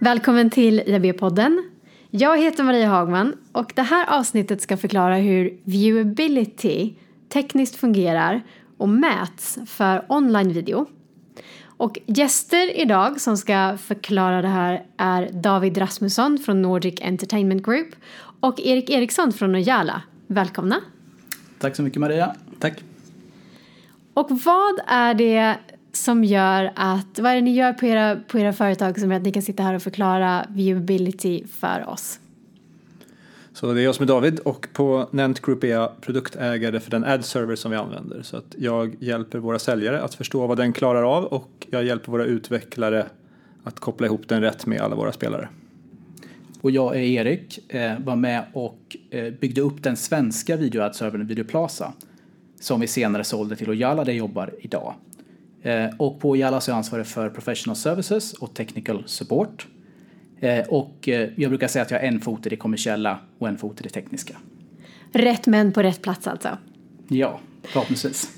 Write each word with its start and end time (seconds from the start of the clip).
Välkommen 0.00 0.50
till 0.50 0.80
IAB-podden. 0.80 1.62
Jag 2.10 2.38
heter 2.38 2.64
Maria 2.64 2.88
Hagman 2.88 3.36
och 3.52 3.72
det 3.76 3.82
här 3.82 4.18
avsnittet 4.18 4.62
ska 4.62 4.76
förklara 4.76 5.16
hur 5.16 5.60
viewability 5.64 6.94
tekniskt 7.28 7.76
fungerar 7.76 8.42
och 8.76 8.88
mäts 8.88 9.58
för 9.66 10.04
online-video. 10.08 10.86
Och 11.64 11.98
gäster 12.06 12.80
idag 12.80 13.20
som 13.20 13.36
ska 13.36 13.78
förklara 13.82 14.42
det 14.42 14.48
här 14.48 14.86
är 14.96 15.30
David 15.32 15.78
Rasmusson 15.78 16.38
från 16.38 16.62
Nordic 16.62 17.00
Entertainment 17.02 17.66
Group 17.66 17.88
och 18.40 18.60
Erik 18.60 18.90
Eriksson 18.90 19.32
från 19.32 19.54
Ojala. 19.54 20.02
Välkomna! 20.26 20.80
Tack 21.58 21.76
så 21.76 21.82
mycket 21.82 22.00
Maria. 22.00 22.34
Tack. 22.58 22.82
Och 24.14 24.30
vad 24.30 24.80
är 24.86 25.14
det 25.14 25.56
som 25.92 26.24
gör 26.24 26.72
att, 26.76 27.18
vad 27.18 27.32
är 27.32 27.34
det 27.34 27.42
ni 27.42 27.54
gör 27.54 27.72
på 27.72 27.86
era, 27.86 28.16
på 28.28 28.38
era 28.38 28.52
företag 28.52 29.00
som 29.00 29.10
gör 29.10 29.16
att 29.16 29.24
ni 29.24 29.32
kan 29.32 29.42
sitta 29.42 29.62
här 29.62 29.74
och 29.74 29.82
förklara 29.82 30.46
viewability 30.48 31.46
för 31.46 31.88
oss? 31.88 32.20
Så 33.52 33.72
det 33.72 33.80
är 33.80 33.84
jag 33.84 33.94
som 33.94 34.02
är 34.02 34.06
David 34.06 34.38
och 34.38 34.68
på 34.72 35.08
Nent 35.10 35.40
Group 35.40 35.64
är 35.64 35.68
jag 35.68 36.00
produktägare 36.00 36.80
för 36.80 36.90
den 36.90 37.04
ad-server 37.04 37.56
som 37.56 37.70
vi 37.70 37.76
använder. 37.76 38.22
Så 38.22 38.36
att 38.36 38.54
jag 38.58 38.96
hjälper 39.00 39.38
våra 39.38 39.58
säljare 39.58 40.02
att 40.02 40.14
förstå 40.14 40.46
vad 40.46 40.56
den 40.56 40.72
klarar 40.72 41.16
av 41.16 41.24
och 41.24 41.66
jag 41.70 41.84
hjälper 41.84 42.12
våra 42.12 42.24
utvecklare 42.24 43.06
att 43.64 43.80
koppla 43.80 44.06
ihop 44.06 44.28
den 44.28 44.40
rätt 44.40 44.66
med 44.66 44.80
alla 44.80 44.96
våra 44.96 45.12
spelare. 45.12 45.48
Och 46.60 46.70
jag 46.70 46.96
är 46.96 47.00
Erik, 47.00 47.72
eh, 47.74 47.98
var 47.98 48.16
med 48.16 48.44
och 48.52 48.96
eh, 49.10 49.32
byggde 49.32 49.60
upp 49.60 49.82
den 49.82 49.96
svenska 49.96 50.56
videoadservern 50.56 51.26
Videoplaza 51.26 51.92
som 52.60 52.80
vi 52.80 52.86
senare 52.86 53.24
sålde 53.24 53.56
till 53.56 53.70
Ojala 53.70 54.04
där 54.04 54.12
jag 54.12 54.18
jobbar 54.18 54.54
idag. 54.60 54.94
Eh, 55.62 55.86
och 55.96 56.20
på 56.20 56.30
Ojala 56.30 56.60
så 56.60 56.70
är 56.70 56.72
jag 56.72 56.76
ansvarig 56.76 57.06
för 57.06 57.30
professional 57.30 57.76
services 57.76 58.32
och 58.32 58.54
technical 58.54 59.02
support. 59.06 59.66
Eh, 60.40 60.66
och 60.68 61.08
eh, 61.08 61.30
jag 61.36 61.50
brukar 61.50 61.68
säga 61.68 61.82
att 61.82 61.90
jag 61.90 61.98
har 61.98 62.06
en 62.06 62.20
fot 62.20 62.46
i 62.46 62.48
det 62.48 62.56
kommersiella 62.56 63.18
och 63.38 63.48
en 63.48 63.58
fot 63.58 63.80
i 63.80 63.82
det 63.82 63.88
tekniska. 63.88 64.36
Rätt 65.12 65.46
män 65.46 65.72
på 65.72 65.82
rätt 65.82 66.02
plats 66.02 66.26
alltså? 66.26 66.48
Ja, 67.08 67.40
förhoppningsvis. 67.62 68.30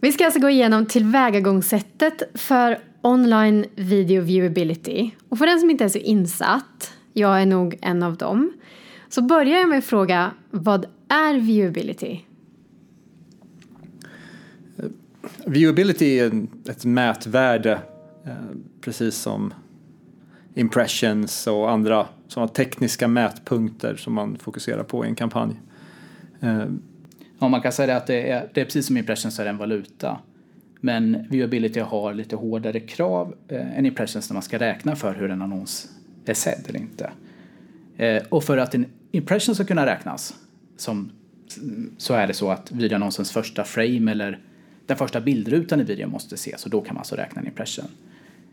Vi 0.00 0.12
ska 0.12 0.24
alltså 0.24 0.40
gå 0.40 0.50
igenom 0.50 0.86
tillvägagångssättet 0.86 2.22
för 2.34 2.78
online 3.02 3.64
video 3.74 4.22
viewability. 4.22 5.10
Och 5.28 5.38
för 5.38 5.46
den 5.46 5.60
som 5.60 5.70
inte 5.70 5.84
är 5.84 5.88
så 5.88 5.98
insatt, 5.98 6.92
jag 7.12 7.42
är 7.42 7.46
nog 7.46 7.78
en 7.82 8.02
av 8.02 8.16
dem, 8.16 8.52
så 9.08 9.22
börjar 9.22 9.58
jag 9.58 9.68
med 9.68 9.78
att 9.78 9.84
fråga 9.84 10.30
vad 10.50 10.86
är 11.08 11.34
viewability? 11.34 12.18
Viewability 15.46 16.18
är 16.18 16.46
ett 16.68 16.84
mätvärde, 16.84 17.78
eh, 18.24 18.32
precis 18.80 19.14
som 19.14 19.54
impressions 20.54 21.46
och 21.46 21.70
andra 21.70 22.06
sådana 22.28 22.48
tekniska 22.48 23.08
mätpunkter 23.08 23.96
som 23.96 24.12
man 24.12 24.36
fokuserar 24.36 24.82
på 24.82 25.04
i 25.04 25.08
en 25.08 25.14
kampanj. 25.14 25.60
Eh, 26.40 26.64
ja, 27.38 27.48
man 27.48 27.60
kan 27.60 27.72
säga 27.72 27.96
att 27.96 28.06
det 28.06 28.30
är, 28.30 28.48
det 28.54 28.60
är 28.60 28.64
precis 28.64 28.86
som 28.86 28.96
impressions 28.96 29.38
är 29.38 29.46
en 29.46 29.58
valuta. 29.58 30.18
Men 30.80 31.26
viewability 31.30 31.80
har 31.80 32.14
lite 32.14 32.36
hårdare 32.36 32.80
krav 32.80 33.34
eh, 33.48 33.78
än 33.78 33.86
impressions 33.86 34.30
när 34.30 34.34
man 34.34 34.42
ska 34.42 34.58
räkna 34.58 34.96
för 34.96 35.14
hur 35.14 35.30
en 35.30 35.42
annons 35.42 35.88
är 36.24 36.34
sedd 36.34 36.64
eller 36.68 36.80
inte. 36.80 37.10
Eh, 37.96 38.22
och 38.28 38.44
för 38.44 38.58
att 38.58 38.74
en 38.74 38.86
impression 39.10 39.54
ska 39.54 39.64
kunna 39.64 39.86
räknas 39.86 40.34
som, 40.76 41.10
så 41.98 42.14
är 42.14 42.26
det 42.26 42.34
så 42.34 42.50
att 42.50 42.72
videoannonsens 42.72 43.32
första 43.32 43.64
frame 43.64 44.10
eller 44.10 44.38
den 44.92 44.98
första 44.98 45.20
bildrutan 45.20 45.80
i 45.80 45.84
videon 45.84 46.10
måste 46.10 46.34
ses 46.34 46.64
och 46.64 46.70
då 46.70 46.80
kan 46.80 46.94
man 46.94 47.00
alltså 47.00 47.16
räkna 47.16 47.40
en 47.40 47.46
impression. 47.46 47.84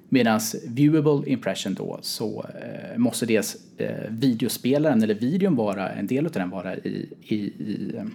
Medan 0.09 0.39
viewable 0.67 1.31
impression 1.31 1.73
då 1.73 1.99
så 2.01 2.45
eh, 2.61 2.97
måste 2.97 3.25
dels 3.25 3.57
eh, 3.77 4.09
videospelaren 4.09 5.03
eller 5.03 5.13
videon 5.13 5.55
vara, 5.55 5.89
en 5.89 6.08
del 6.08 6.25
av 6.25 6.31
den 6.31 6.49
vara 6.49 6.75
i, 6.75 7.09
i, 7.21 7.36
i, 7.36 7.93
eh, 7.95 8.05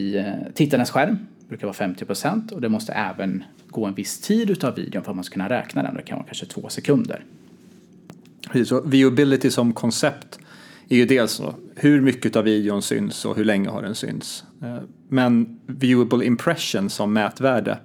i 0.00 0.16
eh, 0.16 0.32
tittarens 0.54 0.90
skärm, 0.90 1.18
det 1.40 1.48
brukar 1.48 1.66
vara 1.66 1.74
50 1.74 2.04
procent 2.04 2.52
och 2.52 2.60
det 2.60 2.68
måste 2.68 2.92
även 2.92 3.44
gå 3.66 3.84
en 3.86 3.94
viss 3.94 4.20
tid 4.20 4.50
utav 4.50 4.74
videon 4.74 5.04
för 5.04 5.10
att 5.10 5.16
man 5.16 5.24
ska 5.24 5.32
kunna 5.32 5.48
räkna 5.48 5.82
den, 5.82 5.94
det 5.94 6.02
kan 6.02 6.18
vara 6.18 6.26
kanske 6.26 6.46
två 6.46 6.68
sekunder. 6.68 7.24
Så 8.64 8.80
viewability 8.80 9.50
som 9.50 9.72
koncept 9.72 10.38
är 10.88 10.96
ju 10.96 11.04
dels 11.04 11.42
hur 11.74 12.00
mycket 12.00 12.36
av 12.36 12.44
videon 12.44 12.82
syns 12.82 13.24
och 13.24 13.36
hur 13.36 13.44
länge 13.44 13.68
har 13.68 13.82
den 13.82 13.94
synts. 13.94 14.44
Eh, 14.62 14.78
men 15.08 15.60
viewable 15.66 16.24
impression 16.26 16.90
som 16.90 17.12
mätvärde 17.12 17.78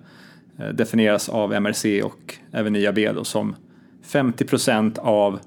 eh, 0.57 0.67
definieras 0.67 1.29
av 1.29 1.53
MRC 1.53 2.03
och 2.03 2.35
även 2.51 2.75
IAB 2.75 3.15
då 3.15 3.23
som 3.23 3.55
50 4.03 4.45
procent 4.45 4.97
av 4.97 5.39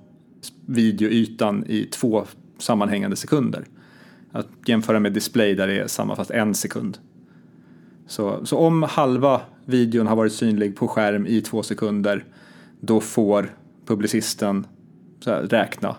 videoytan 0.67 1.65
i 1.69 1.85
två 1.85 2.25
sammanhängande 2.59 3.17
sekunder. 3.17 3.65
Att 4.33 4.49
jämföra 4.67 5.01
med 5.01 5.13
display 5.13 5.55
där 5.55 5.67
det 5.67 5.79
är 5.79 5.87
samma 5.87 6.17
fast 6.17 6.31
en 6.31 6.55
sekund. 6.55 6.99
Så, 8.07 8.47
så 8.47 8.59
om 8.59 8.83
halva 8.83 9.41
videon 9.65 10.07
har 10.07 10.17
varit 10.17 10.33
synlig 10.33 10.77
på 10.77 10.89
skärm 10.89 11.27
i 11.27 11.41
två 11.41 11.63
sekunder 11.63 12.25
då 12.81 13.01
får 13.01 13.55
publicisten 13.87 14.67
här, 15.27 15.43
räkna 15.43 15.97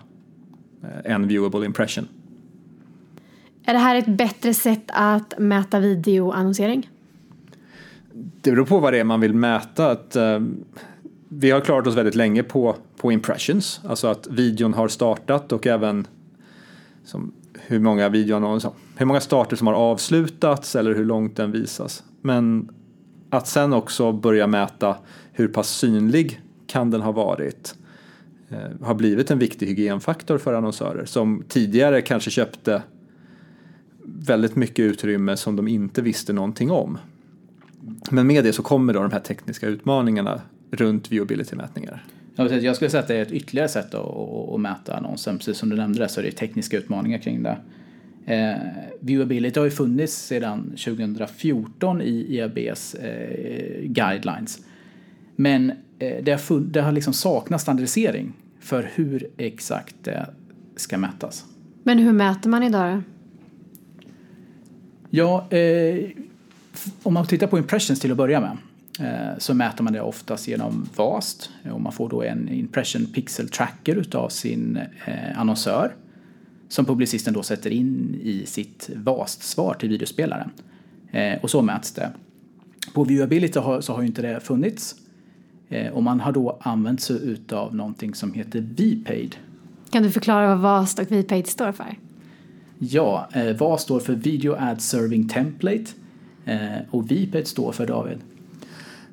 en 1.04 1.28
viewable 1.28 1.66
impression. 1.66 2.08
Är 3.64 3.72
det 3.72 3.78
här 3.78 3.96
ett 3.96 4.06
bättre 4.06 4.54
sätt 4.54 4.84
att 4.92 5.34
mäta 5.38 5.80
videoannonsering? 5.80 6.88
det 8.14 8.50
beror 8.50 8.64
på 8.64 8.78
vad 8.78 8.92
det 8.92 9.00
är 9.00 9.04
man 9.04 9.20
vill 9.20 9.34
mäta. 9.34 9.90
Att, 9.90 10.16
uh, 10.16 10.46
vi 11.28 11.50
har 11.50 11.60
klarat 11.60 11.86
oss 11.86 11.96
väldigt 11.96 12.14
länge 12.14 12.42
på, 12.42 12.76
på 12.96 13.12
impressions, 13.12 13.80
alltså 13.88 14.06
att 14.06 14.26
videon 14.26 14.74
har 14.74 14.88
startat 14.88 15.52
och 15.52 15.66
även 15.66 16.06
som, 17.04 17.32
hur 17.52 17.80
många 17.80 18.08
videoannonser, 18.08 18.70
hur 18.96 19.06
många 19.06 19.20
starter 19.20 19.56
som 19.56 19.66
har 19.66 19.74
avslutats 19.74 20.76
eller 20.76 20.94
hur 20.94 21.04
långt 21.04 21.36
den 21.36 21.52
visas. 21.52 22.04
Men 22.20 22.68
att 23.30 23.46
sen 23.46 23.72
också 23.72 24.12
börja 24.12 24.46
mäta 24.46 24.96
hur 25.32 25.48
pass 25.48 25.68
synlig 25.68 26.40
kan 26.66 26.90
den 26.90 27.00
ha 27.00 27.12
varit 27.12 27.74
eh, 27.74 27.83
Eh, 28.54 28.86
har 28.86 28.94
blivit 28.94 29.30
en 29.30 29.38
viktig 29.38 29.66
hygienfaktor 29.66 30.38
för 30.38 30.54
annonsörer 30.54 31.04
som 31.04 31.44
tidigare 31.48 32.02
kanske 32.02 32.30
köpte 32.30 32.82
väldigt 34.04 34.56
mycket 34.56 34.78
utrymme 34.78 35.36
som 35.36 35.56
de 35.56 35.68
inte 35.68 36.02
visste 36.02 36.32
någonting 36.32 36.70
om. 36.70 36.98
Men 38.10 38.26
med 38.26 38.44
det 38.44 38.52
så 38.52 38.62
kommer 38.62 38.94
då 38.94 39.02
de 39.02 39.12
här 39.12 39.20
tekniska 39.20 39.66
utmaningarna 39.66 40.40
runt 40.70 41.10
viewability-mätningar. 41.10 42.04
Jag 42.36 42.76
skulle 42.76 42.90
säga 42.90 43.00
att 43.02 43.08
det 43.08 43.16
är 43.16 43.22
ett 43.22 43.32
ytterligare 43.32 43.68
sätt 43.68 43.94
att, 43.94 44.60
mäta 44.60 44.96
annonsen. 44.96 45.38
Precis 45.38 45.56
som 45.56 45.68
du 45.68 45.76
nämnde 45.76 45.98
det 45.98 46.08
så 46.08 46.20
är 46.20 46.24
det 46.24 46.32
tekniska 46.32 46.78
utmaningar 46.78 47.18
kring 47.18 47.42
det. 47.42 47.58
Eh, 48.26 48.56
viewability 49.00 49.60
har 49.60 49.64
ju 49.64 49.70
funnits 49.70 50.14
sedan 50.14 50.64
2014 50.70 52.02
i 52.02 52.26
IABs 52.28 52.94
eh, 52.94 53.82
guidelines. 53.82 54.58
Men 55.36 55.70
eh, 55.98 56.24
det, 56.24 56.30
har 56.30 56.60
det 56.60 56.80
har 56.80 56.92
liksom 56.92 57.12
saknat 57.12 57.60
standardisering 57.60 58.32
för 58.64 58.90
hur 58.94 59.26
exakt 59.36 59.96
det 60.02 60.30
ska 60.76 60.98
mätas. 60.98 61.44
Men 61.82 61.98
hur 61.98 62.12
mäter 62.12 62.50
man 62.50 62.62
idag 62.62 63.02
Ja, 65.10 65.50
eh, 65.50 66.10
om 67.02 67.14
man 67.14 67.26
tittar 67.26 67.46
på 67.46 67.58
impressions 67.58 68.00
till 68.00 68.10
att 68.10 68.16
börja 68.16 68.40
med 68.40 68.56
eh, 69.00 69.38
så 69.38 69.54
mäter 69.54 69.84
man 69.84 69.92
det 69.92 70.00
oftast 70.00 70.48
genom 70.48 70.88
VAST 70.96 71.50
och 71.72 71.80
man 71.80 71.92
får 71.92 72.08
då 72.08 72.22
en 72.22 72.48
impression 72.48 73.06
pixel 73.06 73.48
tracker 73.48 73.96
utav 73.96 74.28
sin 74.28 74.76
eh, 75.06 75.40
annonsör 75.40 75.94
som 76.68 76.84
publicisten 76.84 77.34
då 77.34 77.42
sätter 77.42 77.70
in 77.70 78.20
i 78.22 78.46
sitt 78.46 78.90
VAST-svar 78.94 79.74
till 79.74 79.88
videospelaren. 79.88 80.50
Eh, 81.12 81.38
och 81.42 81.50
så 81.50 81.62
mäts 81.62 81.92
det. 81.92 82.10
På 82.94 83.04
viewability 83.04 83.60
så 83.80 83.92
har 83.92 84.00
ju 84.00 84.06
inte 84.06 84.22
det 84.22 84.40
funnits 84.40 84.96
och 85.92 86.02
man 86.02 86.20
har 86.20 86.32
då 86.32 86.58
använt 86.60 87.00
sig 87.00 87.16
utav 87.16 87.74
någonting 87.74 88.14
som 88.14 88.32
heter 88.32 88.60
VPaid. 88.60 89.36
Kan 89.90 90.02
du 90.02 90.10
förklara 90.10 90.48
vad 90.48 90.58
VAST 90.58 90.98
och 90.98 91.12
VPaid 91.12 91.46
står 91.46 91.72
för? 91.72 91.98
Ja, 92.78 93.28
VAST 93.58 93.84
står 93.84 94.00
för 94.00 94.14
Video 94.14 94.56
Ad 94.58 94.80
Serving 94.80 95.28
Template 95.28 95.86
Eh, 96.44 96.78
och 96.90 97.10
VPET 97.10 97.48
står 97.48 97.72
för 97.72 97.86
David? 97.86 98.18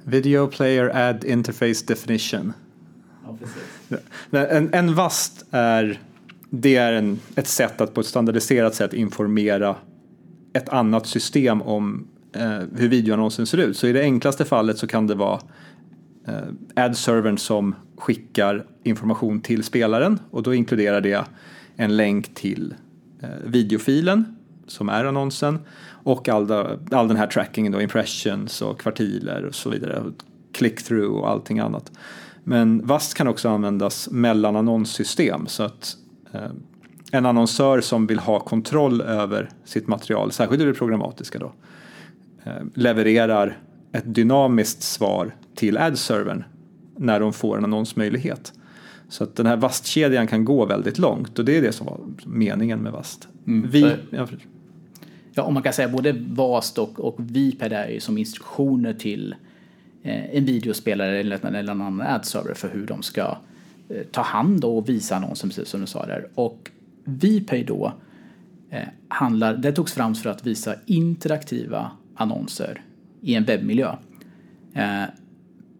Video 0.03 0.47
Player 0.47 1.09
Ad 1.09 1.27
Interface 1.27 1.85
Definition. 1.87 2.53
Ja, 4.29 4.47
en, 4.47 4.73
en 4.73 4.95
VAST 4.95 5.45
är, 5.51 5.99
det 6.49 6.75
är 6.75 6.93
en, 6.93 7.19
ett 7.35 7.47
sätt 7.47 7.81
att 7.81 7.93
på 7.93 8.01
ett 8.01 8.07
standardiserat 8.07 8.75
sätt 8.75 8.93
informera 8.93 9.75
ett 10.53 10.69
annat 10.69 11.07
system 11.07 11.61
om 11.61 12.07
eh, 12.35 12.59
hur 12.75 12.87
videoannonsen 12.87 13.47
ser 13.47 13.57
ut. 13.57 13.77
Så 13.77 13.87
i 13.87 13.93
det 13.93 14.01
enklaste 14.01 14.45
fallet 14.45 14.77
så 14.77 14.87
kan 14.87 15.07
det 15.07 15.15
vara 15.15 15.39
eh, 16.27 16.83
ad-servern 16.85 17.37
som 17.37 17.75
skickar 17.97 18.65
information 18.83 19.41
till 19.41 19.63
spelaren. 19.63 20.19
Och 20.31 20.43
då 20.43 20.53
inkluderar 20.53 21.01
det 21.01 21.25
en 21.75 21.97
länk 21.97 22.33
till 22.33 22.73
eh, 23.21 23.29
videofilen 23.45 24.35
som 24.67 24.89
är 24.89 25.05
annonsen. 25.05 25.59
Och 26.03 26.29
all, 26.29 26.51
all 26.91 27.07
den 27.07 27.17
här 27.17 27.27
trackingen 27.27 27.71
då, 27.71 27.81
impressions 27.81 28.61
och 28.61 28.79
kvartiler 28.79 29.45
och 29.45 29.55
så 29.55 29.69
vidare, 29.69 30.03
click-through 30.53 31.19
och 31.19 31.29
allting 31.29 31.59
annat. 31.59 31.91
Men 32.43 32.87
VAST 32.87 33.13
kan 33.13 33.27
också 33.27 33.49
användas 33.49 34.09
mellan 34.09 34.55
annonssystem. 34.55 35.47
Så 35.47 35.63
att 35.63 35.97
eh, 36.33 36.51
en 37.11 37.25
annonsör 37.25 37.81
som 37.81 38.07
vill 38.07 38.19
ha 38.19 38.39
kontroll 38.39 39.01
över 39.01 39.49
sitt 39.65 39.87
material, 39.87 40.31
särskilt 40.31 40.61
i 40.61 40.65
det 40.65 40.73
programmatiska 40.73 41.39
då, 41.39 41.53
eh, 42.43 42.63
levererar 42.73 43.57
ett 43.91 44.15
dynamiskt 44.15 44.83
svar 44.83 45.35
till 45.55 45.77
ad-servern 45.77 46.43
när 46.97 47.19
de 47.19 47.33
får 47.33 47.57
en 47.57 47.63
annonsmöjlighet. 47.63 48.53
Så 49.09 49.23
att 49.23 49.35
den 49.35 49.45
här 49.45 49.57
VAST-kedjan 49.57 50.27
kan 50.27 50.45
gå 50.45 50.65
väldigt 50.65 50.97
långt 50.97 51.39
och 51.39 51.45
det 51.45 51.57
är 51.57 51.61
det 51.61 51.71
som 51.71 51.85
var 51.85 51.99
meningen 52.25 52.79
med 52.79 52.91
VAST. 52.91 53.27
Mm. 53.47 53.69
Vi, 53.69 53.95
ja, 54.09 54.27
ja, 55.33 55.43
om 55.43 55.53
man 55.53 55.63
kan 55.63 55.73
säga 55.73 55.89
både 55.89 56.11
VAST 56.11 56.77
och, 56.77 56.99
och 56.99 57.15
VPED 57.17 57.73
är 57.73 57.89
ju 57.89 57.99
som 57.99 58.17
instruktioner 58.17 58.93
till 58.93 59.35
eh, 60.03 60.35
en 60.35 60.45
videospelare 60.45 61.19
eller, 61.19 61.45
eller 61.45 61.59
en 61.59 61.69
annan 61.81 62.01
ad-server 62.01 62.53
för 62.53 62.69
hur 62.69 62.85
de 62.85 63.03
ska 63.03 63.37
eh, 63.89 64.03
ta 64.11 64.21
hand 64.21 64.65
och 64.65 64.89
visa 64.89 65.15
annonsen 65.15 65.49
precis 65.49 65.67
som 65.67 65.81
du 65.81 65.87
sa 65.87 66.05
där. 66.05 66.27
Och 66.35 66.71
VPay 67.03 67.63
då 67.63 67.93
eh, 68.69 68.87
handlar, 69.07 69.57
det 69.57 69.71
togs 69.71 69.93
fram 69.93 70.15
för 70.15 70.29
att 70.29 70.47
visa 70.47 70.75
interaktiva 70.85 71.91
annonser 72.15 72.81
i 73.21 73.35
en 73.35 73.43
webbmiljö. 73.43 73.95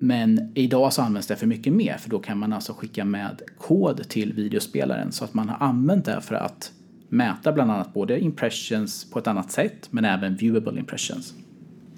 Men 0.04 0.52
idag 0.54 0.94
så 0.94 1.02
används 1.02 1.28
det 1.28 1.36
för 1.36 1.48
mycket 1.48 1.74
mer 1.74 1.98
för 1.98 2.10
då 2.10 2.20
kan 2.20 2.38
man 2.38 2.54
alltså 2.54 2.74
skicka 2.74 3.06
med 3.06 3.42
kod 3.58 4.10
till 4.10 4.34
videospelaren 4.34 5.12
så 5.12 5.24
att 5.24 5.34
man 5.34 5.50
har 5.50 5.68
använt 5.68 6.06
det 6.06 6.22
för 6.22 6.36
att 6.36 6.72
mäta 7.10 7.52
bland 7.52 7.72
annat 7.72 7.94
både 7.94 8.20
impressions 8.20 9.12
på 9.12 9.20
ett 9.20 9.28
annat 9.28 9.52
sätt 9.52 9.88
men 9.90 10.06
även 10.06 10.36
viewable 10.36 10.80
impressions. 10.80 11.34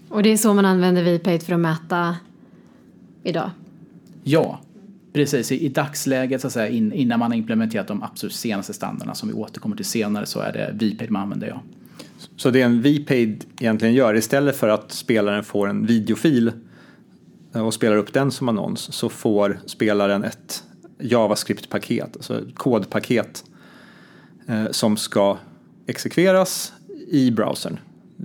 Och 0.10 0.24
det 0.24 0.30
är 0.30 0.38
så 0.38 0.54
man 0.54 0.66
använder 0.66 1.04
VPate 1.04 1.46
för 1.46 1.54
att 1.54 1.60
mäta 1.60 2.18
idag? 3.24 3.50
Ja, 4.24 4.60
precis. 5.14 5.52
I, 5.52 5.70
dagsläget 5.70 6.42
så 6.42 6.48
att 6.48 6.54
säga, 6.54 6.70
innan 6.70 7.20
man 7.20 7.32
har 7.32 7.38
implementerat 7.38 7.88
de 7.88 8.04
absolut 8.04 8.34
senaste 8.34 8.74
standarderna 8.74 9.16
som 9.16 9.30
vi 9.30 9.36
återkommer 9.36 9.76
till 9.76 9.86
senare 9.86 10.26
så 10.26 10.40
är 10.40 10.54
det 10.54 10.86
VPate 10.86 11.12
man 11.12 11.22
använder 11.22 11.48
ja. 11.48 11.62
Så 12.36 12.50
det 12.50 12.62
en 12.62 12.82
VPaid 12.82 13.46
egentligen 13.60 13.94
gör 13.94 14.16
istället 14.16 14.56
för 14.56 14.68
att 14.68 14.92
spelaren 14.92 15.44
får 15.44 15.68
en 15.68 15.86
videofil 15.86 16.52
Eh, 17.56 17.66
och 17.66 17.74
spelar 17.74 17.96
upp 17.96 18.14
den 18.14 18.32
som 18.32 18.50
annons 18.50 18.94
så 18.94 19.10
får 19.10 19.60
spelaren 19.66 20.24
ett 20.24 20.64
JavaScript-paket, 21.00 22.16
alltså 22.16 22.42
ett 22.42 22.56
kodpaket 22.56 23.44
eh, 24.48 24.72
som 24.72 24.98
ska 24.98 25.38
exekveras 25.88 26.74
i 27.08 27.32
browsern. 27.32 27.80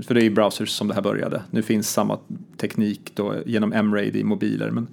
För 0.07 0.15
det 0.15 0.23
är 0.23 0.25
i 0.25 0.31
browsers 0.31 0.71
som 0.71 0.89
det 0.89 0.95
här 0.95 1.03
började. 1.03 1.43
Nu 1.51 1.63
finns 1.63 1.91
samma 1.91 2.19
teknik 2.57 3.13
då 3.15 3.35
genom 3.47 3.73
M-RAID 3.73 4.17
i 4.17 4.25
mobiler. 4.25 4.71
Men 4.71 4.89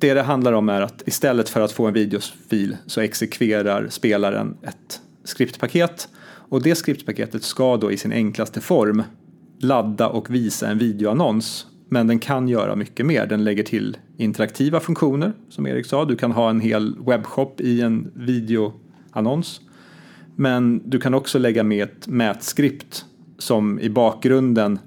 det 0.00 0.14
det 0.14 0.22
handlar 0.22 0.52
om 0.52 0.68
är 0.68 0.80
att 0.80 1.02
istället 1.06 1.48
för 1.48 1.60
att 1.60 1.72
få 1.72 1.86
en 1.86 1.94
videofil 1.94 2.76
så 2.86 3.00
exekverar 3.00 3.88
spelaren 3.88 4.56
ett 4.62 5.00
skriptpaket 5.24 6.08
och 6.24 6.62
det 6.62 6.74
skriptpaketet 6.74 7.42
ska 7.42 7.76
då 7.76 7.92
i 7.92 7.96
sin 7.96 8.12
enklaste 8.12 8.60
form 8.60 9.02
ladda 9.58 10.08
och 10.08 10.34
visa 10.34 10.68
en 10.68 10.78
videoannons 10.78 11.66
men 11.88 12.06
den 12.06 12.18
kan 12.18 12.48
göra 12.48 12.76
mycket 12.76 13.06
mer. 13.06 13.26
Den 13.26 13.44
lägger 13.44 13.62
till 13.62 13.96
interaktiva 14.16 14.80
funktioner, 14.80 15.32
som 15.48 15.66
Erik 15.66 15.86
sa. 15.86 16.04
Du 16.04 16.16
kan 16.16 16.32
ha 16.32 16.50
en 16.50 16.60
hel 16.60 16.96
webbshop 17.06 17.60
i 17.60 17.80
en 17.80 18.10
videoannons. 18.14 19.60
Men 20.36 20.82
du 20.84 21.00
kan 21.00 21.14
också 21.14 21.38
lägga 21.38 21.62
med 21.62 21.82
ett 21.84 22.08
mätskript 22.08 23.04
som 23.38 23.80
i 23.80 23.90
bakgrunden 23.90 24.78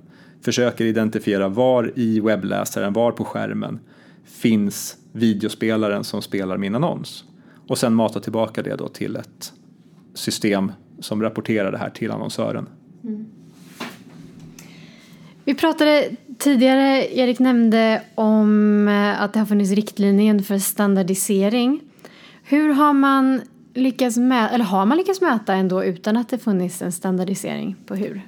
försöker 0.42 0.86
identifiera 0.86 1.50
var 1.50 1.92
i 1.96 2.20
webbläsaren, 2.20 2.94
var 2.94 3.12
på 3.12 3.26
skärmen 3.26 3.80
finns 4.32 4.98
videospelaren 5.12 6.04
som 6.04 6.22
spelar 6.22 6.58
min 6.58 6.76
annons. 6.76 7.24
Och 7.68 7.78
sen 7.78 7.94
mata 7.94 8.20
tillbaka 8.20 8.64
det 8.64 8.76
då 8.76 8.88
till 8.88 9.16
ett 9.16 9.54
system 10.14 10.72
som 11.00 11.22
rapporterar 11.22 11.72
det 11.72 11.78
här 11.78 11.90
till 11.90 12.12
annonsören. 12.12 12.70
Mm. 13.04 13.26
Vi 15.46 15.56
pratade 15.56 16.10
tidigare, 16.42 17.16
Erik 17.16 17.40
nämnde 17.40 18.02
om 18.16 18.88
eh, 18.88 19.22
att 19.22 19.34
det 19.34 19.40
har 19.40 19.46
funnits 19.46 19.72
riktlinjer 19.72 20.40
för 20.40 20.58
standardisering. 20.58 21.82
Hur 22.44 22.74
har 22.74 22.94
man 22.94 23.42
lyckats 23.74 24.18
mäta, 24.18 24.50
eller 24.56 24.66
har 24.66 24.86
man 24.86 24.98
lyckats 24.98 25.22
mäta 25.22 25.54
ändå 25.54 25.84
utan 25.84 26.18
att 26.18 26.30
det 26.30 26.38
funnits 26.38 26.82
en 26.82 26.92
standardisering 26.92 27.76
på 27.86 27.96
hur? 27.96 28.22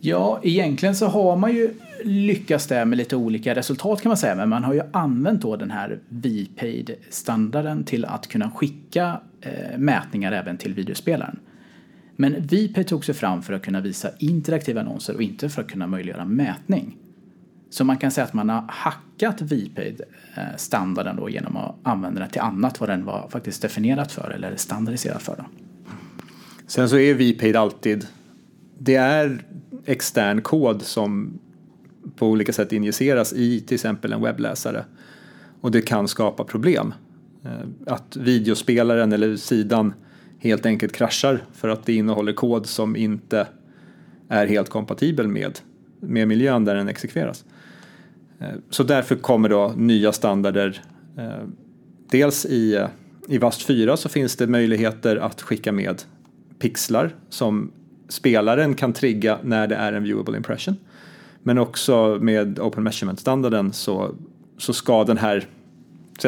Ja, 0.00 0.40
egentligen 0.42 0.94
så 0.94 1.06
har 1.06 1.36
man 1.36 1.52
ju 1.52 1.74
lyckats 2.04 2.66
där 2.66 2.84
med 2.84 2.98
lite 2.98 3.16
olika 3.16 3.54
resultat 3.54 4.02
kan 4.02 4.10
man 4.10 4.16
säga, 4.16 4.34
men 4.34 4.48
man 4.48 4.64
har 4.64 4.74
ju 4.74 4.82
använt 4.92 5.42
då 5.42 5.56
den 5.56 5.70
här 5.70 5.98
VPaid-standarden 6.08 7.84
till 7.84 8.04
att 8.04 8.26
kunna 8.26 8.50
skicka 8.50 9.20
eh, 9.40 9.78
mätningar 9.78 10.32
även 10.32 10.58
till 10.58 10.74
videospelaren. 10.74 11.38
Men 12.16 12.46
VPAID 12.46 12.86
tog 12.86 13.04
sig 13.04 13.14
fram 13.14 13.42
för 13.42 13.52
att 13.52 13.62
kunna 13.62 13.80
visa 13.80 14.10
interaktiva 14.18 14.80
annonser 14.80 15.14
och 15.14 15.22
inte 15.22 15.48
för 15.48 15.62
att 15.62 15.68
kunna 15.68 15.86
möjliggöra 15.86 16.24
mätning. 16.24 16.96
Så 17.70 17.84
man 17.84 17.96
kan 17.96 18.10
säga 18.10 18.24
att 18.24 18.32
man 18.32 18.48
har 18.48 18.64
hackat 18.68 19.42
VPaid-standarden 19.42 21.16
då 21.16 21.30
genom 21.30 21.56
att 21.56 21.76
använda 21.82 22.20
den 22.20 22.30
till 22.30 22.40
annat 22.40 22.80
vad 22.80 22.88
den 22.88 23.04
var 23.04 23.28
faktiskt 23.28 23.62
definierat 23.62 24.12
för 24.12 24.30
eller 24.30 24.56
standardiserad 24.56 25.22
för. 25.22 25.36
Då. 25.36 25.44
Sen 26.66 26.88
så 26.88 26.98
är 26.98 27.14
VPaid 27.14 27.56
alltid, 27.56 28.06
det 28.78 28.94
är 28.94 29.44
extern 29.84 30.42
kod 30.42 30.82
som 30.82 31.38
på 32.16 32.28
olika 32.28 32.52
sätt 32.52 32.72
injiceras 32.72 33.32
i 33.32 33.60
till 33.60 33.74
exempel 33.74 34.12
en 34.12 34.22
webbläsare. 34.22 34.84
Och 35.60 35.70
det 35.70 35.82
kan 35.82 36.08
skapa 36.08 36.44
problem. 36.44 36.94
Eh, 37.44 37.50
att 37.86 38.16
videospelaren 38.16 39.12
eller 39.12 39.36
sidan 39.36 39.94
helt 40.38 40.66
enkelt 40.66 40.92
kraschar 40.92 41.42
för 41.52 41.68
att 41.68 41.86
det 41.86 41.94
innehåller 41.94 42.32
kod 42.32 42.66
som 42.66 42.96
inte 42.96 43.46
är 44.28 44.46
helt 44.46 44.68
kompatibel 44.68 45.28
med, 45.28 45.58
med 46.00 46.28
miljön 46.28 46.64
där 46.64 46.74
den 46.74 46.88
exekveras. 46.88 47.44
Eh, 48.40 48.48
så 48.70 48.82
därför 48.82 49.16
kommer 49.16 49.48
då 49.48 49.72
nya 49.76 50.12
standarder. 50.12 50.82
Eh, 51.18 51.46
dels 52.10 52.46
i, 52.46 52.74
eh, 52.74 52.86
i 53.28 53.38
VAST 53.38 53.62
4 53.62 53.96
så 53.96 54.08
finns 54.08 54.36
det 54.36 54.46
möjligheter 54.46 55.16
att 55.16 55.42
skicka 55.42 55.72
med 55.72 56.02
pixlar 56.58 57.14
som 57.28 57.72
spelaren 58.08 58.74
kan 58.74 58.92
trigga 58.92 59.38
när 59.42 59.66
det 59.66 59.74
är 59.74 59.92
en 59.92 60.02
viewable 60.02 60.36
impression. 60.36 60.76
Men 61.42 61.58
också 61.58 62.18
med 62.20 62.58
Open 62.58 62.82
Measurement-standarden 62.82 63.72
så, 63.72 64.14
så 64.58 64.72
ska 64.72 65.04
den 65.04 65.18
här, 65.18 65.46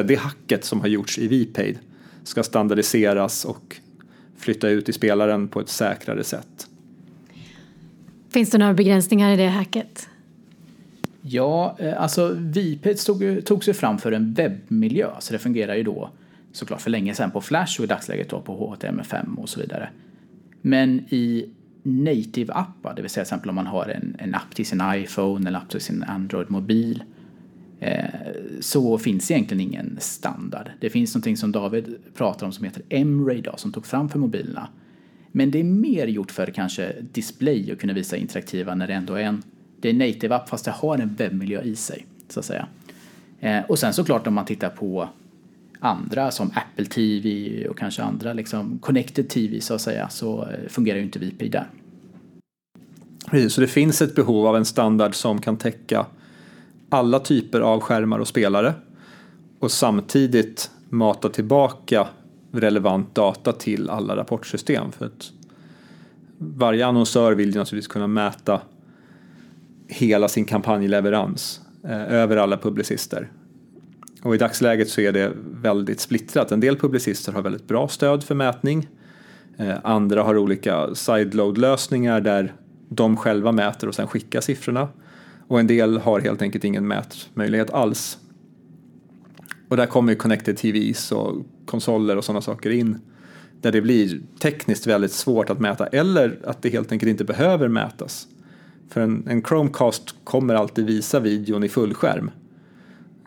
det 0.05 0.15
hacket 0.15 0.65
som 0.65 0.81
har 0.81 0.89
gjorts 0.89 1.19
i 1.19 1.29
VPaid 1.29 1.79
ska 2.25 2.43
standardiseras 2.43 3.45
och 3.45 3.77
flytta 4.37 4.69
ut 4.69 4.89
i 4.89 4.93
spelaren 4.93 5.49
på 5.49 5.61
ett 5.61 5.69
säkrare 5.69 6.25
sätt. 6.25 6.67
Finns 8.33 8.51
det 8.51 8.59
några 8.59 8.75
begränsningar 8.75 9.33
i 9.33 9.37
det 9.37 9.49
hacket? 9.49 10.09
Ja, 11.23 11.77
eh, 11.79 12.03
alltså 12.03 12.37
Viped 12.39 12.99
tog, 12.99 13.45
tog 13.45 13.65
sig 13.65 13.75
fram 13.75 13.99
för 13.99 14.13
en 14.13 14.35
webbmiljö 14.35 15.11
så 15.21 15.33
det 15.33 15.39
fungerar 15.39 15.75
ju 15.75 15.83
då 15.83 16.11
såklart 16.53 16.81
för 16.81 16.91
länge 16.91 17.15
sedan 17.15 17.31
på 17.31 17.41
Flash 17.41 17.81
och 17.81 17.85
i 17.85 17.87
dagsläget 17.87 18.29
då 18.29 18.41
på 18.41 18.77
HTML5 18.77 19.37
och 19.37 19.49
så 19.49 19.61
vidare. 19.61 19.89
Men 20.63 21.05
i 21.09 21.51
native-appar, 21.83 22.95
det 22.97 23.03
vill 23.03 23.11
säga 23.11 23.25
till 23.25 23.29
exempel 23.29 23.49
om 23.49 23.55
man 23.55 23.67
har 23.67 23.89
en, 23.89 24.17
en 24.19 24.35
app 24.35 24.55
till 24.55 24.67
sin 24.67 24.83
iPhone 24.95 25.49
eller 25.49 25.59
app 25.59 25.69
till 25.69 25.81
sin 25.81 26.03
Android-mobil 26.03 27.03
eh, 27.81 28.05
så 28.61 28.99
finns 28.99 29.31
egentligen 29.31 29.61
ingen 29.61 29.99
standard. 30.01 30.71
Det 30.81 30.91
finns 30.91 31.15
någonting 31.15 31.37
som 31.37 31.53
David 31.53 31.97
pratar 32.15 32.47
om 32.47 32.53
som 32.53 32.65
heter 32.65 32.83
M-Ray 32.89 33.43
som 33.57 33.73
tog 33.73 33.87
fram 33.87 34.09
för 34.09 34.19
mobilerna. 34.19 34.69
Men 35.33 35.51
det 35.51 35.61
är 35.61 35.65
mer 35.65 36.07
gjort 36.07 36.31
för 36.31 36.47
kanske 36.47 36.93
display 37.13 37.73
och 37.73 37.81
kunna 37.81 37.93
visa 37.93 38.17
interaktiva 38.17 38.75
när 38.75 38.87
det 38.87 38.95
ändå 38.95 39.15
är 39.15 39.23
en 39.23 39.43
det 39.81 39.89
är 39.89 39.93
native 39.93 40.35
app 40.35 40.49
fast 40.49 40.65
det 40.65 40.71
har 40.71 40.99
en 40.99 41.15
webbmiljö 41.15 41.63
i 41.63 41.77
sig 41.77 42.07
så 42.29 42.41
att 42.41 42.47
säga. 42.47 42.67
Eh, 43.41 43.61
och 43.69 43.79
sen 43.79 43.95
såklart 43.95 44.27
om 44.27 44.35
man 44.35 44.45
tittar 44.45 44.69
på 44.69 45.09
andra 45.81 46.31
som 46.31 46.51
Apple 46.55 46.87
TV 46.87 47.69
och 47.69 47.79
kanske 47.79 48.03
andra 48.03 48.33
liksom 48.33 48.79
connected 48.79 49.29
TV 49.29 49.61
så 49.61 49.75
att 49.75 49.81
säga 49.81 50.09
så 50.09 50.43
eh, 50.43 50.69
fungerar 50.69 50.99
ju 50.99 51.05
inte 51.05 51.19
VP 51.19 51.49
där. 51.49 51.67
Precis, 53.31 53.53
så 53.53 53.61
det 53.61 53.67
finns 53.67 54.03
ett 54.03 54.15
behov 54.15 54.47
av 54.47 54.57
en 54.57 54.65
standard 54.65 55.15
som 55.15 55.41
kan 55.41 55.57
täcka 55.57 56.07
alla 56.89 57.19
typer 57.19 57.61
av 57.61 57.81
skärmar 57.81 58.19
och 58.19 58.29
spelare 58.29 58.75
och 59.59 59.71
samtidigt 59.71 60.71
mata 60.89 61.29
tillbaka 61.29 62.09
relevant 62.53 63.15
data 63.15 63.53
till 63.53 63.91
alla 63.91 64.17
rapportsystem. 64.17 64.93
För 64.93 65.07
att 65.07 65.33
varje 66.39 66.87
annonsör 66.87 67.35
vill 67.35 67.51
ju 67.51 67.59
naturligtvis 67.59 67.93
kunna 67.93 68.07
mäta 68.07 68.61
hela 69.89 70.29
sin 70.29 70.45
kampanjleverans 70.45 71.61
eh, 71.85 72.13
över 72.13 72.37
alla 72.37 72.57
publicister. 72.57 73.31
Och 74.23 74.35
i 74.35 74.39
dagsläget 74.39 74.89
så 74.89 75.01
är 75.01 75.13
det 75.13 75.33
väldigt 75.63 76.01
splittrat. 76.01 76.53
En 76.53 76.61
del 76.61 76.77
publicister 76.77 77.33
har 77.33 77.43
väldigt 77.43 77.69
bra 77.69 77.89
stöd 77.89 78.25
för 78.25 78.35
mätning. 78.35 78.89
Eh, 79.57 79.75
andra 79.85 80.23
har 80.23 80.37
olika 80.37 80.95
sideload-lösningar 80.95 82.21
där 82.21 82.53
de 82.89 83.17
själva 83.17 83.53
mäter 83.53 83.89
och 83.89 83.95
sen 83.95 84.07
skickar 84.07 84.41
siffrorna. 84.41 84.89
Och 85.49 85.61
en 85.61 85.67
del 85.67 85.99
har 85.99 86.21
helt 86.21 86.43
enkelt 86.43 86.65
ingen 86.65 86.89
mätmöjlighet 86.89 87.71
alls. 87.71 88.19
Och 89.73 89.77
där 89.77 89.87
kommer 89.87 90.13
ju 90.13 90.19
connected 90.19 90.57
TVs 90.57 91.13
och 91.13 91.37
konsoler 91.67 92.17
och 92.17 92.25
sådana 92.25 92.41
saker 92.41 92.71
in. 92.71 92.99
Där 93.61 93.73
det 93.73 93.81
blir 93.81 94.21
tekniskt 94.39 94.87
väldigt 94.87 95.13
svårt 95.13 95.51
att 95.51 95.61
mäta 95.61 95.87
eller 95.87 96.39
att 96.45 96.63
det 96.63 96.69
helt 96.69 96.93
enkelt 96.93 97.11
inte 97.11 97.25
behöver 97.25 97.69
mätas. 97.69 98.27
För 98.89 99.01
en, 99.01 99.27
en 99.29 99.43
Chromecast 99.43 100.15
kommer 100.25 100.55
alltid 100.55 100.87
visa 100.87 101.21
videon 101.21 101.65
i 101.65 101.69
fullskärm. 101.69 102.31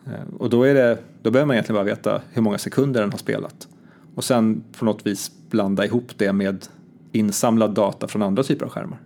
Eh, 0.06 0.34
och 0.38 0.50
då, 0.50 0.62
är 0.62 0.74
det, 0.74 0.98
då 1.22 1.30
behöver 1.30 1.46
man 1.46 1.54
egentligen 1.54 1.76
bara 1.76 1.94
veta 1.94 2.22
hur 2.32 2.42
många 2.42 2.58
sekunder 2.58 3.00
den 3.00 3.10
har 3.10 3.18
spelat. 3.18 3.68
Och 4.14 4.24
sen 4.24 4.64
på 4.78 4.84
något 4.84 5.06
vis 5.06 5.30
blanda 5.50 5.84
ihop 5.84 6.12
det 6.16 6.32
med 6.32 6.66
insamlad 7.12 7.74
data 7.74 8.08
från 8.08 8.22
andra 8.22 8.42
typer 8.42 8.64
av 8.66 8.70
skärmar. 8.70 8.98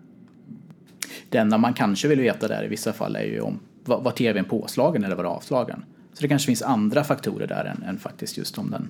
Det 1.28 1.38
enda 1.38 1.58
man 1.58 1.74
kanske 1.74 2.08
vill 2.08 2.20
veta 2.20 2.48
där 2.48 2.64
i 2.64 2.68
vissa 2.68 2.92
fall 2.92 3.16
är 3.16 3.24
ju 3.24 3.40
om 3.40 3.58
var, 3.84 4.00
var 4.00 4.12
tvn 4.12 4.44
påslagen 4.44 5.04
eller 5.04 5.16
var 5.16 5.24
avslagen. 5.24 5.84
Så 6.12 6.22
det 6.22 6.28
kanske 6.28 6.46
finns 6.46 6.62
andra 6.62 7.04
faktorer 7.04 7.46
där 7.46 7.64
än, 7.64 7.82
än 7.82 7.98
faktiskt 7.98 8.38
just 8.38 8.58
om 8.58 8.70
den 8.70 8.88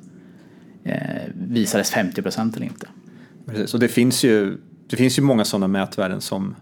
eh, 0.84 1.32
visades 1.34 1.90
50 1.90 2.22
procent 2.22 2.56
eller 2.56 2.66
inte. 2.66 2.88
Precis, 3.46 3.74
och 3.74 3.80
det 3.80 3.88
finns 3.88 4.24
ju, 4.24 4.56
det 4.86 4.96
finns 4.96 5.18
ju 5.18 5.22
många 5.22 5.44
sådana 5.44 5.68
mätvärden 5.68 6.20
som, 6.20 6.56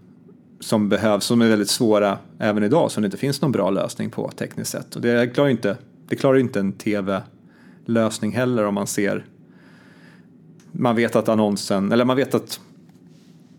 som 0.60 0.88
behövs, 0.88 1.24
som 1.24 1.42
är 1.42 1.48
väldigt 1.48 1.70
svåra 1.70 2.18
även 2.38 2.62
idag, 2.62 2.90
som 2.90 3.02
det 3.02 3.06
inte 3.06 3.16
finns 3.16 3.42
någon 3.42 3.52
bra 3.52 3.70
lösning 3.70 4.10
på 4.10 4.30
tekniskt 4.30 4.70
sett. 4.70 4.96
Och 4.96 5.02
det 5.02 5.34
klarar 5.34 5.48
inte, 5.48 5.76
det 6.08 6.16
klarar 6.16 6.38
inte 6.38 6.60
en 6.60 6.72
tv-lösning 6.72 8.32
heller 8.32 8.64
om 8.64 8.74
man 8.74 8.86
ser 8.86 9.24
man 10.72 10.96
vet 10.96 11.16
att 11.16 11.28
annonsen, 11.28 11.92
eller 11.92 12.04
man 12.04 12.16
vet 12.16 12.34
att 12.34 12.60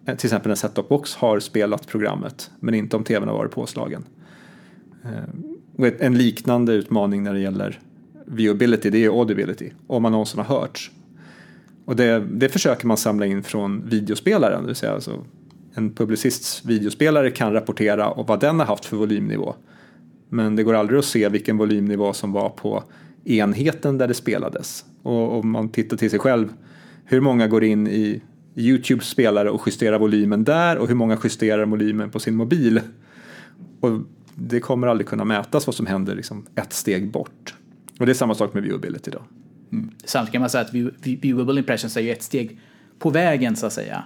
eh, 0.06 0.15
till 0.15 0.27
exempel 0.27 0.51
en 0.51 0.58
set-top 0.58 0.89
box 0.89 1.15
har 1.15 1.39
spelat 1.39 1.88
programmet 1.88 2.51
men 2.60 2.74
inte 2.74 2.96
om 2.98 3.03
tvn 3.03 3.27
har 3.27 3.36
varit 3.36 3.51
påslagen. 3.51 4.06
Eh, 5.03 5.49
en 6.00 6.17
liknande 6.17 6.74
utmaning 6.74 7.24
när 7.24 7.33
det 7.33 7.39
gäller 7.39 7.79
viewability, 8.25 8.89
det 8.89 9.05
är 9.05 9.19
audibility, 9.19 9.71
om 9.88 10.05
annonsen 10.05 10.39
har 10.39 10.59
hörts. 10.59 10.91
Och 11.86 11.95
det, 11.95 12.24
det 12.31 12.50
försöker 12.50 12.88
man 12.88 12.98
samla 12.98 13.25
in 13.25 13.43
från 13.43 13.89
videospelaren, 13.89 14.62
det 14.62 14.67
vill 14.67 14.75
säga 14.75 14.91
alltså 14.91 15.25
en 15.74 15.93
publicists 15.93 16.65
videospelare 16.65 17.31
kan 17.31 17.53
rapportera 17.53 18.09
och 18.09 18.27
vad 18.27 18.39
den 18.39 18.59
har 18.59 18.65
haft 18.65 18.86
för 18.86 18.98
volymnivå. 18.98 19.55
Men 20.29 20.55
det 20.55 20.63
går 20.63 20.74
aldrig 20.74 21.00
att 21.00 21.05
se 21.05 21.29
vilken 21.29 21.57
volymnivå 21.57 22.13
som 22.13 22.31
var 22.31 22.50
på 22.50 22.83
enheten 23.25 23.98
där 23.98 24.07
det 24.07 24.13
spelades. 24.13 24.86
Och 25.01 25.39
om 25.39 25.50
man 25.50 25.69
tittar 25.69 25.98
till 25.98 26.09
sig 26.09 26.19
själv, 26.19 26.53
hur 27.05 27.21
många 27.21 27.48
går 27.48 27.63
in 27.63 27.88
i 27.88 28.21
Youtubes 28.55 29.07
spelare 29.07 29.50
och 29.50 29.62
justerar 29.67 30.00
volymen 30.00 30.43
där 30.43 30.77
och 30.77 30.88
hur 30.88 30.95
många 30.95 31.17
justerar 31.24 31.65
volymen 31.65 32.09
på 32.09 32.19
sin 32.19 32.36
mobil? 32.36 32.81
Och 33.79 33.89
det 34.41 34.60
kommer 34.60 34.88
aldrig 34.88 35.08
kunna 35.08 35.25
mätas 35.25 35.67
vad 35.67 35.75
som 35.75 35.86
händer 35.86 36.15
liksom 36.15 36.46
ett 36.55 36.74
steg 36.74 37.12
bort. 37.12 37.55
Och 38.00 38.05
det 38.05 38.12
är 38.12 38.13
samma 38.13 38.36
sak 38.36 38.53
med 38.53 38.63
viewability 38.63 39.12
då. 39.12 39.22
Mm. 39.72 39.91
Samtidigt 40.03 40.31
kan 40.31 40.41
man 40.41 40.50
säga 40.50 40.62
att 40.62 40.74
viewable 41.03 41.60
impressions 41.60 41.98
är 41.98 42.01
ju 42.01 42.12
ett 42.12 42.24
steg 42.24 42.60
på 43.00 43.10
vägen 43.10 43.55
så 43.55 43.65
att 43.65 43.74
säga 43.74 44.03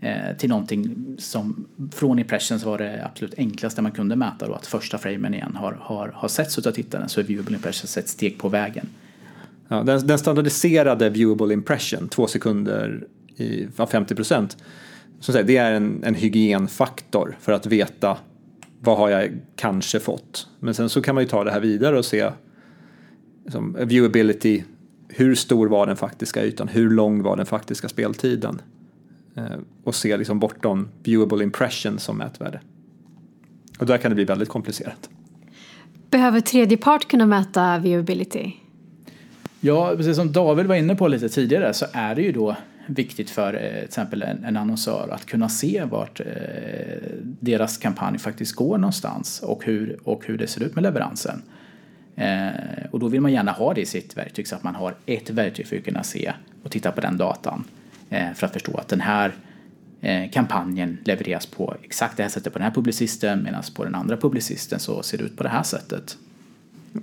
eh, 0.00 0.36
till 0.38 0.48
någonting 0.48 1.14
som 1.18 1.66
från 1.92 2.18
impressions 2.18 2.64
var 2.64 2.78
det 2.78 3.04
absolut 3.04 3.34
enklaste 3.38 3.82
man 3.82 3.92
kunde 3.92 4.16
mäta 4.16 4.46
då 4.46 4.54
att 4.54 4.66
första 4.66 4.98
framen 4.98 5.34
igen 5.34 5.56
har, 5.56 5.72
har, 5.80 6.08
har 6.08 6.28
setts 6.28 6.58
av 6.58 6.72
tittaren 6.72 7.08
så 7.08 7.20
är 7.20 7.24
viewable 7.24 7.56
impressions 7.56 7.98
ett 7.98 8.08
steg 8.08 8.38
på 8.38 8.48
vägen. 8.48 8.88
Ja, 9.68 9.82
den, 9.82 10.06
den 10.06 10.18
standardiserade 10.18 11.10
viewable 11.10 11.54
impression, 11.54 12.08
två 12.08 12.26
sekunder 12.26 13.06
i 13.36 13.66
50 13.90 14.14
procent, 14.14 14.56
det 15.44 15.56
är 15.56 15.72
en, 15.72 16.04
en 16.04 16.14
hygienfaktor 16.14 17.36
för 17.40 17.52
att 17.52 17.66
veta 17.66 18.18
vad 18.80 18.98
har 18.98 19.08
jag 19.08 19.40
kanske 19.56 20.00
fått. 20.00 20.48
Men 20.60 20.74
sen 20.74 20.88
så 20.88 21.02
kan 21.02 21.14
man 21.14 21.24
ju 21.24 21.28
ta 21.28 21.44
det 21.44 21.50
här 21.50 21.60
vidare 21.60 21.98
och 21.98 22.04
se 22.04 22.30
liksom, 23.44 23.76
viewability, 23.80 24.62
hur 25.08 25.34
stor 25.34 25.68
var 25.68 25.86
den 25.86 25.96
faktiska 25.96 26.44
ytan, 26.44 26.68
hur 26.68 26.90
lång 26.90 27.22
var 27.22 27.36
den 27.36 27.46
faktiska 27.46 27.88
speltiden 27.88 28.60
eh, 29.34 29.44
och 29.84 29.94
se 29.94 30.16
liksom 30.16 30.38
bortom 30.38 30.88
viewable 31.02 31.44
impression 31.44 31.98
som 31.98 32.18
mätvärde. 32.18 32.60
Och 33.78 33.86
där 33.86 33.98
kan 33.98 34.10
det 34.10 34.14
bli 34.14 34.24
väldigt 34.24 34.48
komplicerat. 34.48 35.10
Behöver 36.10 36.40
tredje 36.40 36.76
part 36.76 37.08
kunna 37.08 37.26
mäta 37.26 37.78
viewability? 37.78 38.52
Ja, 39.60 39.92
precis 39.96 40.16
som 40.16 40.32
David 40.32 40.66
var 40.66 40.74
inne 40.74 40.94
på 40.94 41.08
lite 41.08 41.28
tidigare 41.28 41.74
så 41.74 41.86
är 41.92 42.14
det 42.14 42.22
ju 42.22 42.32
då 42.32 42.56
viktigt 42.86 43.30
för 43.30 43.54
eh, 43.54 43.60
till 43.60 43.84
exempel 43.84 44.22
en, 44.22 44.44
en 44.44 44.56
annonsör 44.56 45.08
att 45.12 45.26
kunna 45.26 45.48
se 45.48 45.84
vart 45.84 46.20
eh, 46.20 46.26
deras 47.40 47.78
kampanj 47.78 48.18
faktiskt 48.18 48.54
går 48.54 48.78
någonstans 48.78 49.40
och 49.42 49.64
hur, 49.64 49.98
och 50.04 50.26
hur 50.26 50.38
det 50.38 50.46
ser 50.46 50.62
ut 50.62 50.74
med 50.74 50.82
leveransen. 50.82 51.42
Eh, 52.16 52.84
och 52.90 52.98
då 52.98 53.08
vill 53.08 53.20
man 53.20 53.32
gärna 53.32 53.52
ha 53.52 53.74
det 53.74 53.80
i 53.80 53.86
sitt 53.86 54.16
verktyg 54.16 54.48
så 54.48 54.56
att 54.56 54.62
man 54.62 54.74
har 54.74 54.94
ett 55.06 55.30
verktyg 55.30 55.66
för 55.66 55.76
att 55.76 55.84
kunna 55.84 56.02
se 56.02 56.32
och 56.62 56.70
titta 56.70 56.92
på 56.92 57.00
den 57.00 57.16
datan 57.16 57.64
eh, 58.10 58.32
för 58.34 58.46
att 58.46 58.52
förstå 58.52 58.76
att 58.76 58.88
den 58.88 59.00
här 59.00 59.32
eh, 60.00 60.30
kampanjen 60.30 60.98
levereras 61.04 61.46
på 61.46 61.76
exakt 61.82 62.16
det 62.16 62.22
här 62.22 62.30
sättet 62.30 62.52
på 62.52 62.58
den 62.58 62.66
här 62.66 62.74
publicisten 62.74 63.42
medan 63.42 63.62
på 63.74 63.84
den 63.84 63.94
andra 63.94 64.16
publicisten 64.16 64.78
så 64.78 65.02
ser 65.02 65.18
det 65.18 65.24
ut 65.24 65.36
på 65.36 65.42
det 65.42 65.48
här 65.48 65.62
sättet. 65.62 66.16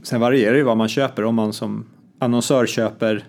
Sen 0.04 0.22
varierar 0.22 0.52
det 0.52 0.58
ju 0.58 0.64
vad 0.64 0.78
man 0.78 0.88
köper. 0.88 1.24
Om 1.24 1.36
man 1.36 1.54
som 1.54 1.86
annonsör 2.20 2.66
köper 2.66 3.24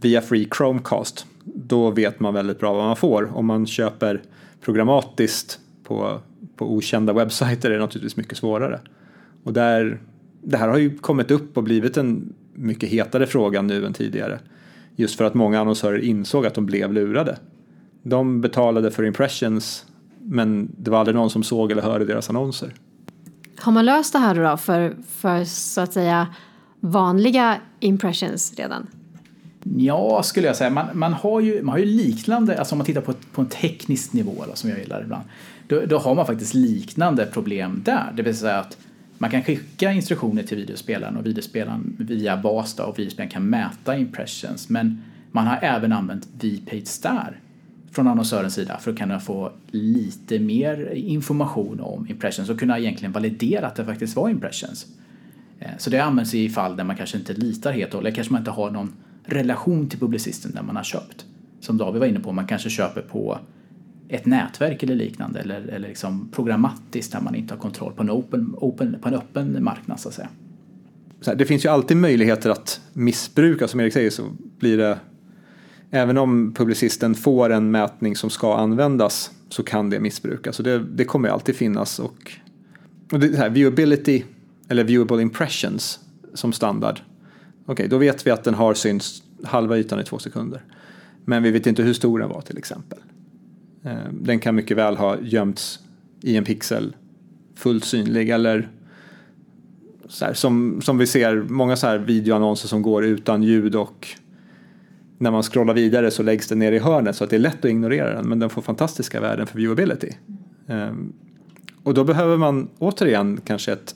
via 0.00 0.20
Free 0.20 0.48
Chromecast 0.56 1.26
då 1.68 1.90
vet 1.90 2.20
man 2.20 2.34
väldigt 2.34 2.60
bra 2.60 2.72
vad 2.72 2.84
man 2.84 2.96
får. 2.96 3.36
Om 3.36 3.46
man 3.46 3.66
köper 3.66 4.22
programmatiskt 4.60 5.60
på, 5.84 6.20
på 6.56 6.72
okända 6.72 7.12
webbsajter 7.12 7.70
är 7.70 7.74
det 7.74 7.80
naturligtvis 7.80 8.16
mycket 8.16 8.38
svårare. 8.38 8.80
Och 9.44 9.52
där, 9.52 10.00
det 10.42 10.56
här 10.56 10.68
har 10.68 10.78
ju 10.78 10.98
kommit 10.98 11.30
upp 11.30 11.56
och 11.56 11.62
blivit 11.62 11.96
en 11.96 12.34
mycket 12.54 12.88
hetare 12.88 13.26
fråga 13.26 13.62
nu 13.62 13.86
än 13.86 13.92
tidigare. 13.92 14.38
Just 14.96 15.16
för 15.16 15.24
att 15.24 15.34
många 15.34 15.60
annonsörer 15.60 15.98
insåg 15.98 16.46
att 16.46 16.54
de 16.54 16.66
blev 16.66 16.92
lurade. 16.92 17.38
De 18.02 18.40
betalade 18.40 18.90
för 18.90 19.04
impressions 19.04 19.86
men 20.30 20.70
det 20.78 20.90
var 20.90 20.98
aldrig 20.98 21.14
någon 21.14 21.30
som 21.30 21.42
såg 21.42 21.72
eller 21.72 21.82
hörde 21.82 22.04
deras 22.04 22.30
annonser. 22.30 22.74
Har 23.58 23.72
man 23.72 23.84
löst 23.84 24.12
det 24.12 24.18
här 24.18 24.50
då 24.50 24.56
för, 24.56 24.96
för 25.08 25.44
så 25.44 25.80
att 25.80 25.92
säga 25.92 26.26
vanliga 26.80 27.56
impressions 27.80 28.54
redan? 28.56 28.86
Ja, 29.76 30.22
skulle 30.22 30.46
jag 30.46 30.56
säga. 30.56 30.70
Man, 30.70 30.86
man, 30.92 31.12
har, 31.12 31.40
ju, 31.40 31.62
man 31.62 31.72
har 31.72 31.78
ju 31.78 31.84
liknande, 31.84 32.58
alltså 32.58 32.74
om 32.74 32.78
man 32.78 32.86
tittar 32.86 33.00
på, 33.00 33.12
på 33.32 33.40
en 33.40 33.48
teknisk 33.48 34.12
nivå 34.12 34.44
då, 34.48 34.54
som 34.54 34.70
jag 34.70 34.78
gillar 34.78 35.02
ibland, 35.02 35.24
då, 35.66 35.80
då 35.86 35.98
har 35.98 36.14
man 36.14 36.26
faktiskt 36.26 36.54
liknande 36.54 37.26
problem 37.26 37.82
där. 37.84 38.12
Det 38.16 38.22
vill 38.22 38.36
säga 38.36 38.58
att 38.58 38.76
man 39.18 39.30
kan 39.30 39.42
skicka 39.42 39.92
instruktioner 39.92 40.42
till 40.42 40.56
videospelaren 40.56 41.16
och 41.16 41.26
videospelaren 41.26 41.96
via 41.98 42.36
bas 42.36 42.74
då, 42.74 42.82
och 42.82 42.98
videospelaren 42.98 43.30
kan 43.30 43.44
mäta 43.44 43.96
impressions. 43.96 44.68
Men 44.68 45.02
man 45.30 45.46
har 45.46 45.58
även 45.62 45.92
använt 45.92 46.28
VPage 46.40 46.86
Star 46.86 47.40
från 47.90 48.06
annonsörens 48.06 48.54
sida 48.54 48.78
för 48.78 48.90
att 48.90 48.98
kunna 48.98 49.20
få 49.20 49.52
lite 49.70 50.38
mer 50.38 50.92
information 50.94 51.80
om 51.80 52.06
impressions 52.08 52.50
och 52.50 52.60
kunna 52.60 52.78
egentligen 52.78 53.12
validera 53.12 53.66
att 53.66 53.74
det 53.74 53.84
faktiskt 53.84 54.16
var 54.16 54.28
impressions. 54.28 54.86
Eh, 55.60 55.70
så 55.78 55.90
det 55.90 55.98
används 55.98 56.34
i 56.34 56.48
fall 56.48 56.76
där 56.76 56.84
man 56.84 56.96
kanske 56.96 57.18
inte 57.18 57.32
litar 57.32 57.72
helt 57.72 57.94
och 57.94 57.98
hållet, 57.98 58.14
kanske 58.14 58.32
man 58.32 58.40
inte 58.40 58.50
har 58.50 58.70
någon 58.70 58.92
relation 59.28 59.88
till 59.88 59.98
publicisten 59.98 60.52
där 60.52 60.62
man 60.62 60.76
har 60.76 60.82
köpt. 60.82 61.26
Som 61.60 61.76
David 61.76 62.00
var 62.00 62.06
inne 62.06 62.20
på, 62.20 62.32
man 62.32 62.46
kanske 62.46 62.70
köper 62.70 63.02
på 63.02 63.38
ett 64.08 64.26
nätverk 64.26 64.82
eller 64.82 64.94
liknande 64.94 65.40
eller, 65.40 65.60
eller 65.60 65.88
liksom 65.88 66.28
programmatiskt 66.32 67.12
där 67.12 67.20
man 67.20 67.34
inte 67.34 67.54
har 67.54 67.58
kontroll 67.58 67.92
på 67.92 68.02
en, 68.02 68.10
open, 68.10 68.54
open, 68.56 68.96
på 69.00 69.08
en 69.08 69.14
öppen 69.14 69.64
marknad 69.64 70.00
så 70.00 70.08
att 70.08 70.14
säga. 70.14 70.28
Så 71.20 71.30
här, 71.30 71.38
det 71.38 71.46
finns 71.46 71.64
ju 71.64 71.68
alltid 71.68 71.96
möjligheter 71.96 72.50
att 72.50 72.80
missbruka, 72.92 73.68
som 73.68 73.80
Erik 73.80 73.92
säger 73.92 74.10
så 74.10 74.22
blir 74.58 74.78
det 74.78 74.98
Även 75.90 76.18
om 76.18 76.54
publicisten 76.54 77.14
får 77.14 77.50
en 77.50 77.70
mätning 77.70 78.16
som 78.16 78.30
ska 78.30 78.56
användas 78.56 79.30
så 79.48 79.62
kan 79.62 79.90
det 79.90 80.00
missbrukas. 80.00 80.56
Så 80.56 80.62
det, 80.62 80.78
det 80.78 81.04
kommer 81.04 81.28
alltid 81.28 81.56
finnas. 81.56 81.98
Och, 81.98 82.32
och 83.12 83.20
det 83.20 83.36
här, 83.36 83.50
viewability, 83.50 84.22
eller 84.68 84.84
viewable 84.84 85.22
impressions 85.22 86.00
som 86.34 86.52
standard 86.52 87.00
okay, 87.72 87.86
då 87.86 87.98
vet 87.98 88.26
vi 88.26 88.30
att 88.30 88.44
den 88.44 88.54
har 88.54 88.74
synts 88.74 89.22
halva 89.44 89.78
ytan 89.78 90.00
i 90.00 90.04
två 90.04 90.18
sekunder. 90.18 90.64
Men 91.24 91.42
vi 91.42 91.50
vet 91.50 91.66
inte 91.66 91.82
hur 91.82 91.92
stor 91.92 92.18
den 92.18 92.28
var 92.28 92.40
till 92.40 92.58
exempel. 92.58 92.98
Eh, 93.84 93.96
den 94.12 94.38
kan 94.38 94.54
mycket 94.54 94.76
väl 94.76 94.96
ha 94.96 95.20
gömts 95.20 95.80
i 96.20 96.36
en 96.36 96.44
pixel 96.44 96.96
fullt 97.56 97.84
synlig 97.84 98.30
eller 98.30 98.68
så 100.08 100.24
här, 100.24 100.34
som, 100.34 100.80
som 100.82 100.98
vi 100.98 101.06
ser 101.06 101.36
många 101.36 101.76
så 101.76 101.86
här 101.86 101.98
videoannonser 101.98 102.68
som 102.68 102.82
går 102.82 103.04
utan 103.04 103.42
ljud 103.42 103.74
och 103.74 104.08
när 105.18 105.30
man 105.30 105.42
scrollar 105.42 105.74
vidare 105.74 106.10
så 106.10 106.22
läggs 106.22 106.48
den 106.48 106.58
ner 106.58 106.72
i 106.72 106.78
hörnet 106.78 107.16
så 107.16 107.24
att 107.24 107.30
det 107.30 107.36
är 107.36 107.40
lätt 107.40 107.58
att 107.58 107.70
ignorera 107.70 108.14
den 108.14 108.28
men 108.28 108.38
den 108.38 108.50
får 108.50 108.62
fantastiska 108.62 109.20
värden 109.20 109.46
för 109.46 109.56
viewability. 109.58 110.10
Um, 110.66 111.12
och 111.82 111.94
då 111.94 112.04
behöver 112.04 112.36
man 112.36 112.68
återigen 112.78 113.40
kanske 113.44 113.72
ett 113.72 113.94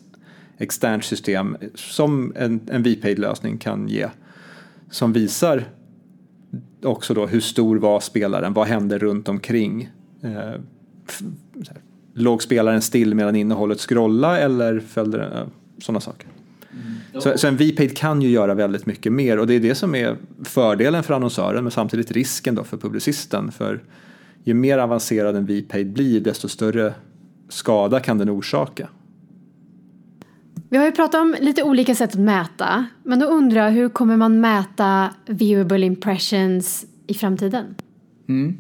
externt 0.63 1.05
system 1.05 1.57
som 1.75 2.33
en, 2.37 2.61
en 2.71 2.83
VPaid-lösning 2.83 3.59
kan 3.59 3.89
ge. 3.89 4.09
Som 4.91 5.13
visar 5.13 5.65
också 6.83 7.15
då 7.15 7.27
hur 7.27 7.41
stor 7.41 7.77
var 7.77 8.01
spelaren, 8.01 8.53
vad 8.53 8.67
hände 8.67 8.99
runt 8.99 9.29
omkring. 9.29 9.91
Eh, 10.23 10.61
låg 12.15 12.43
spelaren 12.43 12.83
still 12.83 13.15
medan 13.15 13.37
innehållet 13.37 13.81
scrolla 13.81 14.39
eller 14.39 14.81
följde 14.81 15.19
den, 15.19 15.33
eh, 15.33 15.47
sådana 15.79 16.01
saker. 16.01 16.29
Mm. 16.73 17.23
Så, 17.23 17.39
så, 17.39 17.47
en 17.47 17.57
VPaid 17.57 17.97
kan 17.97 18.23
ju 18.23 18.29
göra 18.29 18.55
väldigt 18.55 18.87
mycket 18.87 19.13
mer 19.13 19.39
och 19.39 19.47
det 19.47 19.55
är 19.55 19.61
det 19.61 19.75
som 19.75 19.95
är 19.95 20.17
fördelen 20.45 21.03
för 21.03 21.15
annonsören 21.15 21.65
men 21.65 21.71
samtidigt 21.71 22.13
risken 22.13 22.55
då 22.55 22.65
för 22.65 22.77
publicisten. 22.77 23.53
För 23.53 23.83
ju 24.45 24.55
mer 24.55 24.79
avancerad 24.79 25.37
en 25.37 25.47
VPaid 25.47 25.93
blir 25.93 26.21
desto 26.21 26.49
större 26.49 26.95
skada 27.49 28.01
kan 28.01 28.19
den 28.19 28.31
orsaka. 28.31 28.89
Vi 30.73 30.79
har 30.79 30.85
ju 30.85 30.93
pratat 30.93 31.21
om 31.21 31.37
lite 31.41 31.63
olika 31.63 31.95
sätt 31.95 32.11
att 32.11 32.21
mäta, 32.21 32.87
men 33.03 33.19
då 33.19 33.27
undrar 33.27 33.65
jag 33.65 33.71
hur 33.71 33.89
kommer 33.89 34.17
man 34.17 34.41
mäta 34.41 35.15
viewable 35.27 35.87
impressions 35.87 36.87
i 37.07 37.15
framtiden? 37.15 37.75
Mm. 38.29 38.59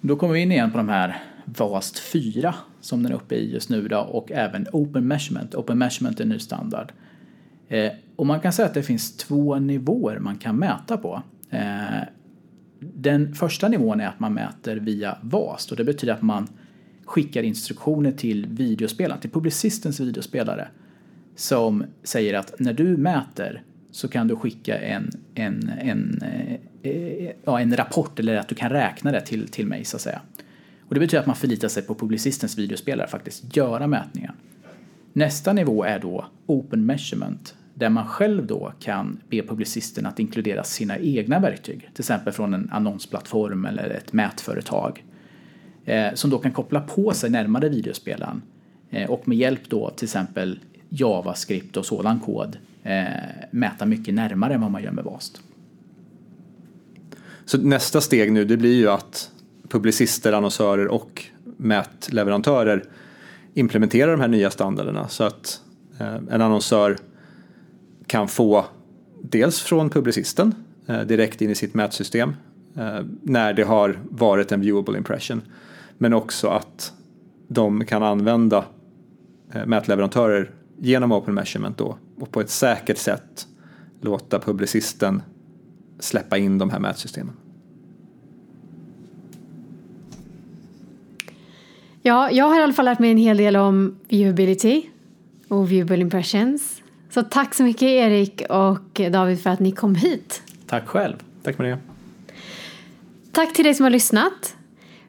Då 0.00 0.16
kommer 0.16 0.34
vi 0.34 0.40
in 0.40 0.52
igen 0.52 0.70
på 0.70 0.78
de 0.78 0.88
här 0.88 1.22
VAST 1.44 1.98
4 1.98 2.54
som 2.80 3.02
den 3.02 3.12
är 3.12 3.16
uppe 3.16 3.34
i 3.34 3.52
just 3.52 3.70
nu 3.70 3.88
då, 3.88 3.98
och 3.98 4.32
även 4.32 4.66
Open 4.72 5.06
Measurement. 5.08 5.54
Open 5.54 5.78
Measurement 5.78 6.20
är 6.20 6.24
ny 6.24 6.38
standard. 6.38 6.92
Eh, 7.68 7.92
och 8.16 8.26
man 8.26 8.40
kan 8.40 8.52
säga 8.52 8.68
att 8.68 8.74
det 8.74 8.82
finns 8.82 9.16
två 9.16 9.58
nivåer 9.58 10.18
man 10.18 10.36
kan 10.36 10.56
mäta 10.56 10.96
på. 10.96 11.22
Eh, 11.50 12.02
den 12.80 13.34
första 13.34 13.68
nivån 13.68 14.00
är 14.00 14.08
att 14.08 14.20
man 14.20 14.34
mäter 14.34 14.76
via 14.76 15.18
VAST 15.20 15.70
och 15.70 15.76
det 15.76 15.84
betyder 15.84 16.14
att 16.14 16.22
man 16.22 16.48
skickar 17.04 17.42
instruktioner 17.42 18.12
till 18.12 18.46
videospelaren, 18.46 19.20
till 19.20 19.30
publicistens 19.30 20.00
videospelare 20.00 20.68
som 21.36 21.84
säger 22.02 22.34
att 22.34 22.54
när 22.58 22.72
du 22.72 22.96
mäter 22.96 23.62
så 23.90 24.08
kan 24.08 24.28
du 24.28 24.36
skicka 24.36 24.78
en, 24.78 25.10
en, 25.34 25.70
en, 25.80 26.22
eh, 26.82 27.30
ja, 27.44 27.60
en 27.60 27.76
rapport 27.76 28.20
eller 28.20 28.36
att 28.36 28.48
du 28.48 28.54
kan 28.54 28.70
räkna 28.70 29.12
det 29.12 29.20
till, 29.20 29.48
till 29.48 29.66
mig 29.66 29.84
så 29.84 29.96
att 29.96 30.00
säga. 30.00 30.20
Och 30.88 30.94
det 30.94 31.00
betyder 31.00 31.20
att 31.20 31.26
man 31.26 31.36
förlitar 31.36 31.68
sig 31.68 31.82
på 31.82 31.94
publicistens 31.94 32.58
videospelare 32.58 33.08
faktiskt 33.08 33.56
göra 33.56 33.86
mätningen. 33.86 34.32
Nästa 35.12 35.52
nivå 35.52 35.84
är 35.84 35.98
då 35.98 36.26
Open 36.46 36.86
Measurement 36.86 37.54
där 37.74 37.88
man 37.88 38.06
själv 38.06 38.46
då 38.46 38.72
kan 38.80 39.20
be 39.28 39.42
publicisten 39.42 40.06
att 40.06 40.18
inkludera 40.18 40.64
sina 40.64 40.98
egna 40.98 41.38
verktyg, 41.40 41.80
till 41.80 42.02
exempel 42.02 42.32
från 42.32 42.54
en 42.54 42.70
annonsplattform 42.72 43.64
eller 43.64 43.90
ett 43.90 44.12
mätföretag, 44.12 45.04
eh, 45.84 46.14
som 46.14 46.30
då 46.30 46.38
kan 46.38 46.52
koppla 46.52 46.80
på 46.80 47.12
sig 47.12 47.30
närmare 47.30 47.68
videospelaren 47.68 48.42
eh, 48.90 49.10
och 49.10 49.28
med 49.28 49.38
hjälp 49.38 49.68
då 49.68 49.90
till 49.90 50.06
exempel 50.06 50.58
JavaScript 50.88 51.76
och 51.76 51.86
sådan 51.86 52.20
kod 52.20 52.58
eh, 52.82 53.04
mäta 53.50 53.86
mycket 53.86 54.14
närmare 54.14 54.54
än 54.54 54.60
vad 54.60 54.70
man 54.70 54.82
gör 54.82 54.92
med 54.92 55.04
VAST. 55.04 55.40
Så 57.44 57.58
nästa 57.58 58.00
steg 58.00 58.32
nu 58.32 58.44
det 58.44 58.56
blir 58.56 58.74
ju 58.74 58.88
att 58.88 59.30
publicister, 59.68 60.32
annonsörer 60.32 60.88
och 60.88 61.24
mätleverantörer 61.56 62.84
implementerar 63.54 64.10
de 64.10 64.20
här 64.20 64.28
nya 64.28 64.50
standarderna 64.50 65.08
så 65.08 65.24
att 65.24 65.60
eh, 66.00 66.14
en 66.14 66.40
annonsör 66.40 66.96
kan 68.06 68.28
få 68.28 68.64
dels 69.22 69.60
från 69.60 69.90
publicisten 69.90 70.54
eh, 70.86 71.00
direkt 71.00 71.42
in 71.42 71.50
i 71.50 71.54
sitt 71.54 71.74
mätsystem 71.74 72.36
eh, 72.76 73.00
när 73.22 73.52
det 73.52 73.62
har 73.62 73.98
varit 74.10 74.52
en 74.52 74.60
viewable 74.60 74.98
impression 74.98 75.42
men 75.98 76.14
också 76.14 76.48
att 76.48 76.92
de 77.48 77.84
kan 77.84 78.02
använda 78.02 78.64
eh, 79.52 79.66
mätleverantörer 79.66 80.50
genom 80.78 81.12
open 81.12 81.34
measurement 81.34 81.78
då 81.78 81.98
och 82.20 82.30
på 82.30 82.40
ett 82.40 82.50
säkert 82.50 82.98
sätt 82.98 83.46
låta 84.00 84.38
publicisten 84.38 85.22
släppa 85.98 86.38
in 86.38 86.58
de 86.58 86.70
här 86.70 86.78
mätsystemen. 86.78 87.34
Ja, 92.02 92.30
jag 92.30 92.44
har 92.44 92.60
i 92.60 92.62
alla 92.62 92.72
fall 92.72 92.84
lärt 92.84 92.98
mig 92.98 93.10
en 93.10 93.16
hel 93.16 93.36
del 93.36 93.56
om 93.56 93.96
viewability 94.08 94.82
och 95.48 95.72
viewable 95.72 96.00
impressions. 96.00 96.82
Så 97.10 97.22
tack 97.22 97.54
så 97.54 97.62
mycket 97.62 97.82
Erik 97.82 98.42
och 98.50 99.00
David 99.12 99.42
för 99.42 99.50
att 99.50 99.60
ni 99.60 99.72
kom 99.72 99.94
hit. 99.94 100.42
Tack 100.66 100.86
själv. 100.86 101.16
Tack 101.42 101.58
Maria. 101.58 101.78
Tack 103.32 103.52
till 103.52 103.64
dig 103.64 103.74
som 103.74 103.84
har 103.84 103.90
lyssnat. 103.90 104.56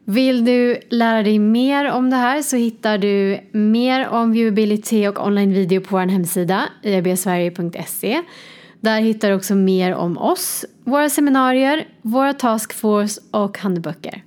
Vill 0.07 0.45
du 0.45 0.79
lära 0.89 1.23
dig 1.23 1.39
mer 1.39 1.91
om 1.91 2.09
det 2.09 2.15
här 2.15 2.41
så 2.41 2.55
hittar 2.55 2.97
du 2.97 3.39
mer 3.51 4.07
om 4.07 4.31
viewability 4.31 5.07
och 5.07 5.27
online 5.27 5.53
video 5.53 5.81
på 5.81 5.95
vår 5.95 6.07
hemsida 6.07 6.69
iabsverige.se. 6.83 8.21
Där 8.79 9.01
hittar 9.01 9.29
du 9.29 9.35
också 9.35 9.55
mer 9.55 9.95
om 9.95 10.17
oss, 10.17 10.65
våra 10.83 11.09
seminarier, 11.09 11.87
våra 12.01 12.33
taskforce 12.33 13.21
och 13.31 13.57
handböcker. 13.57 14.23